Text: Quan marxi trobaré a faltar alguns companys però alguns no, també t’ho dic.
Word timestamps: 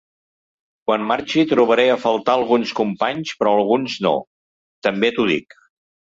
Quan 0.87 1.03
marxi 1.11 1.43
trobaré 1.51 1.85
a 1.97 1.97
faltar 2.05 2.35
alguns 2.39 2.73
companys 2.81 3.35
però 3.43 3.53
alguns 3.61 4.01
no, 4.09 4.17
també 4.89 5.15
t’ho 5.21 5.29
dic. 5.37 5.57